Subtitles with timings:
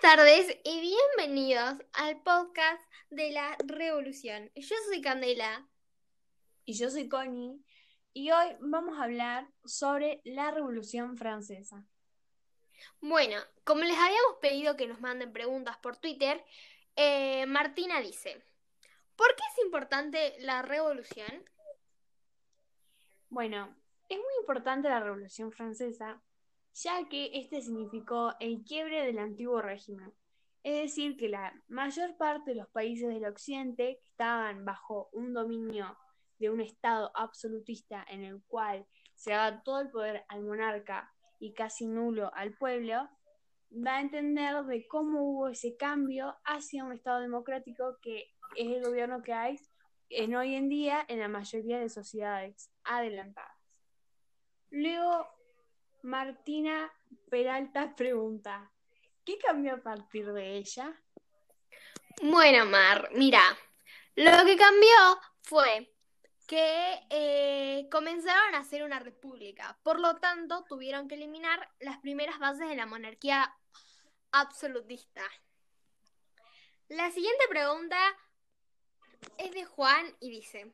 [0.00, 4.48] tardes y bienvenidos al podcast de la Revolución.
[4.54, 5.68] Yo soy Candela.
[6.64, 7.60] Y yo soy Connie.
[8.12, 11.84] Y hoy vamos a hablar sobre la Revolución Francesa.
[13.00, 16.44] Bueno, como les habíamos pedido que nos manden preguntas por Twitter,
[16.94, 18.40] eh, Martina dice,
[19.16, 21.44] ¿por qué es importante la revolución?
[23.30, 23.74] Bueno,
[24.08, 26.22] es muy importante la Revolución Francesa
[26.82, 30.12] ya que este significó el quiebre del antiguo régimen.
[30.62, 35.96] Es decir, que la mayor parte de los países del occidente estaban bajo un dominio
[36.38, 41.52] de un Estado absolutista en el cual se daba todo el poder al monarca y
[41.52, 43.08] casi nulo al pueblo,
[43.72, 48.82] va a entender de cómo hubo ese cambio hacia un Estado democrático que es el
[48.82, 49.58] gobierno que hay
[50.10, 53.56] en hoy en día en la mayoría de sociedades adelantadas.
[54.70, 55.37] Luego
[56.02, 56.92] Martina
[57.30, 58.70] Peralta pregunta,
[59.24, 60.94] ¿qué cambió a partir de ella?
[62.22, 63.42] Bueno, Mar, mira,
[64.14, 65.94] lo que cambió fue
[66.46, 69.78] que eh, comenzaron a hacer una república.
[69.82, 73.54] Por lo tanto, tuvieron que eliminar las primeras bases de la monarquía
[74.32, 75.22] absolutista.
[76.88, 77.98] La siguiente pregunta
[79.36, 80.72] es de Juan y dice,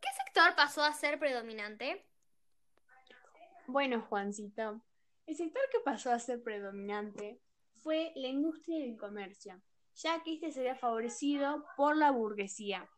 [0.00, 2.06] ¿qué sector pasó a ser predominante?
[3.70, 4.80] Bueno, Juancito,
[5.26, 7.38] el sector que pasó a ser predominante
[7.82, 9.60] fue la industria y el comercio,
[9.94, 12.88] ya que este sería favorecido por la burguesía.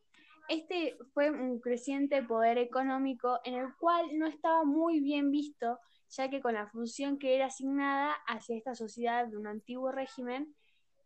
[0.48, 6.30] Este fue un creciente poder económico en el cual no estaba muy bien visto, ya
[6.30, 10.54] que con la función que era asignada hacia esta sociedad de un antiguo régimen,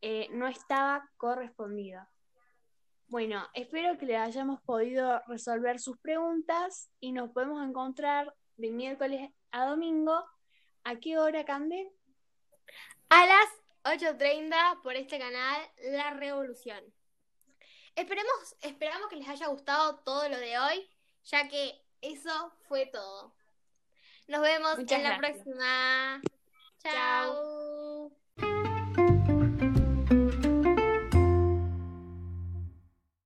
[0.03, 2.03] eh, no estaba correspondido.
[3.09, 9.31] Bueno, espero que le hayamos podido resolver sus preguntas y nos podemos encontrar de miércoles
[9.51, 10.25] a domingo.
[10.85, 11.91] ¿A qué hora, Cande?
[13.09, 13.49] A las
[13.85, 15.61] 8.30 por este canal
[15.93, 16.83] La Revolución.
[17.95, 20.91] Esperemos, esperamos que les haya gustado todo lo de hoy,
[21.25, 23.35] ya que eso fue todo.
[24.27, 26.21] Nos vemos en la próxima.